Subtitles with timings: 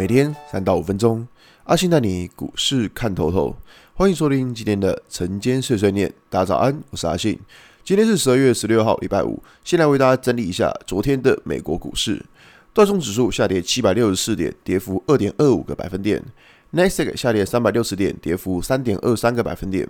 [0.00, 1.28] 每天三到五分钟，
[1.64, 3.54] 阿信带你股市看透透。
[3.92, 6.10] 欢迎收听今天的晨间碎碎念。
[6.30, 7.38] 大家早安，我是阿信。
[7.84, 9.42] 今天是十二月十六号，礼拜五。
[9.62, 12.24] 先来为大家整理一下昨天的美国股市。
[12.72, 16.24] 道琼指数下跌七百六十四点，跌幅二点二五个百分点。
[16.70, 19.86] 纳斯达克下跌三百六十点，跌幅三点二三个百分点。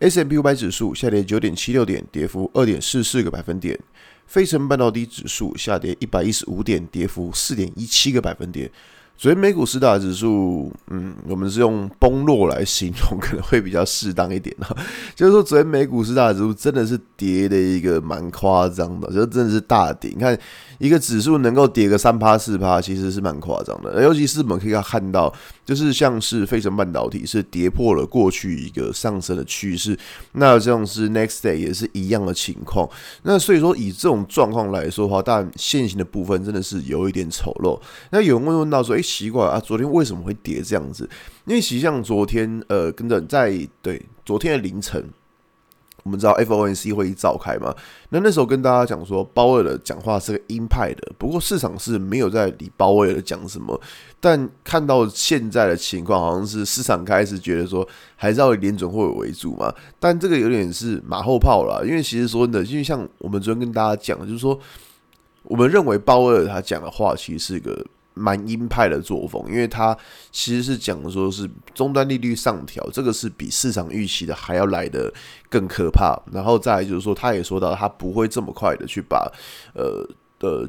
[0.00, 3.78] ；S M P 五百指数下跌九点七六点，跌幅二点四四个百分点。
[4.26, 8.70] 费城半导体指数下跌一百一十五点，跌幅四点一七个百分点。
[9.16, 14.76] 昨天美股四大指数，嗯，我们是用崩落来形容， 可能会比较适当一点哈。
[15.14, 20.10] 就是说，昨天美股四大指数真的是跌的一个蛮夸张的，就真的是大跌。
[20.12, 20.36] 你看，
[20.78, 24.02] 一个指数能够跌个三趴四趴，其实是蛮夸张的。
[24.02, 25.32] 尤其是我们可以看到，
[25.64, 29.96] 就是像是费城半导体是跌破了过去一个上升的趋势，
[30.32, 32.88] 那像是 Next Day 也是一样的情况。
[33.22, 37.80] 那所以说，以这种状况来说的话，当然现行的部分真的是有一点丑陋。
[38.10, 41.08] 那有人会问到说，诶，奇怪啊，昨天为什么会跌这样子？
[41.46, 45.04] 因为其实像昨天，呃，跟着在对昨天的凌晨。
[46.02, 47.74] 我们知道 FOMC 会议召开嘛？
[48.08, 53.80] 那那时候跟大家讲说，鲍威尔的讲话是个鹰派的，不过市场是没有在理鲍威尔讲什么。
[54.18, 57.86] 但看到现在的情况，好像是市场开始觉得说，
[58.16, 59.72] 还是要以联准会为主嘛。
[60.00, 64.58] 但这个有点是马后炮了，因为其实说真的，因为像我们昨天跟大家讲，就是说，
[65.44, 67.84] 我们认为鲍威尔他讲的话，其实是一个。
[68.14, 69.96] 蛮鹰派的作风，因为他
[70.30, 75.12] 其实是讲说是终端利率上调，这个是比市场预期的还要来的
[75.48, 76.20] 更可怕。
[76.32, 79.30] 然后再来就是说，他也说到他不会这么快的去把
[79.74, 80.06] 呃
[80.38, 80.68] 的。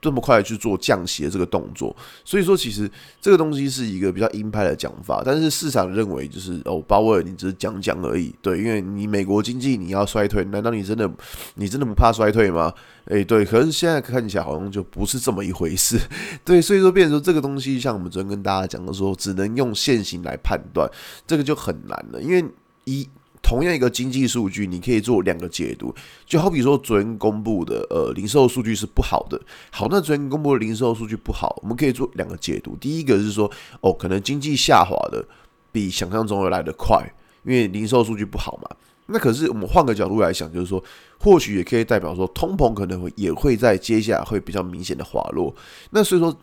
[0.00, 2.88] 这么快去做降息的这个动作，所以说其实
[3.20, 11.10] 这个东西是一个比较鹰派的讲法，但是市场认为就是哦，鲍威尔你只是讲讲而已，对，因为你美国经济你要衰退，难道你真的
[11.54, 12.72] 你真的不怕衰退吗？
[13.06, 15.98] 诶，对，可是现在看起来好像就不是这么一回事，
[16.44, 20.88] 对，所以说变成说这个东西，像我们昨天跟大家讲的说，只能用现行来判断，
[21.26, 22.44] 这个就很难了，因为
[22.84, 23.08] 一。
[23.48, 25.94] 同样一个经济数据，你可以做两个解读，
[26.26, 32.76] 就好比说昨天公布的呃零售数据是不好的，好，那昨天公布的零售数据不好，我们可以做两个解读。
[32.76, 33.50] 第一个是说，
[33.80, 35.26] 哦，可能经济下滑的
[35.72, 37.02] 比想象中的来得快，
[37.42, 38.68] 因为零售数据不好嘛。
[39.06, 40.84] 那可是我们换个角度来想，就是说，
[41.18, 45.54] 或许也可以代表说，通膨可能会也会在接下来会比较明显的滑落。
[45.88, 46.36] 那所以说，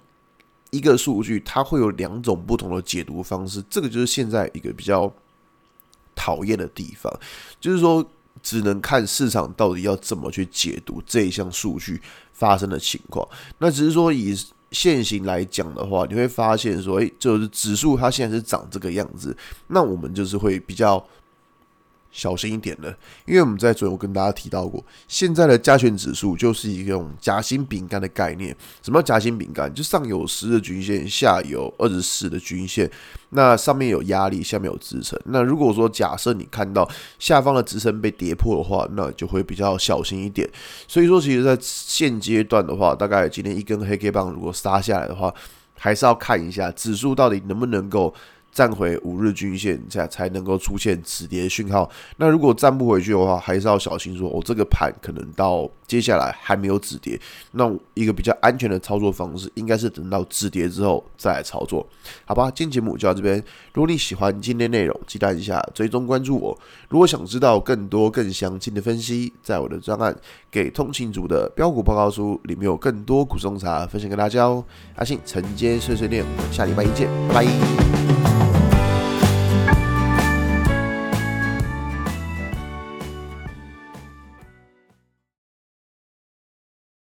[0.72, 5.13] 一个数据它会有两种不同的解读方式，这个就是现在一个比较。
[6.15, 7.11] 讨厌的地方，
[7.59, 8.05] 就是说，
[8.41, 13.27] 只能看市场到底要怎么去解读这一项数据发生的情况。
[13.59, 14.35] 那只是说，以
[14.71, 19.35] 现行来讲的话，你会发现说，诶，就是指数它现在是长这个样子，
[19.67, 21.05] 那我们就是会比较。
[22.15, 22.87] 小心一点的，
[23.25, 28.55] 因为我们在昨天我跟大家提到过，现在的加权指数就是一种夹心饼干的概念。
[28.81, 29.71] 什么叫夹心饼干？
[29.73, 32.89] 就上有十的均线，下有二十四的均线，
[33.31, 35.19] 那上面有压力，下面有支撑。
[35.25, 36.89] 那如果说假设你看到
[37.19, 40.49] 下方的支撑被跌破的话，那就会比较小心一点。
[40.87, 45.33] 所以说，其实，在现阶段的话，大概今天一根黑 K 棒如果杀下来的话，
[45.77, 48.13] 还是要看一下指数到底能不能够。
[48.55, 51.91] 站回五日均线，这样才能够出现止跌讯号。
[52.16, 57.19] 那如果站不回去的话，还是要小心说，哦，这个盘可能到接下来还没有止跌。
[57.51, 61.85] 那一个比较安全的操作方式，应该是等到止跌之后再来操作，
[62.23, 62.49] 好吧？
[62.49, 63.35] 今天节目就到这边。
[63.73, 66.57] 如果你喜欢今天内容，记得一下追踪关注我。
[66.87, 70.13] 如果想知道更多更详尽的分析，在我的专案
[70.49, 74.63] 《给通勤族的标股报告书》里面有更多股种茶分享给大家哦。
[74.95, 78.04] 阿信晨间碎碎念，我们下礼拜一见，拜。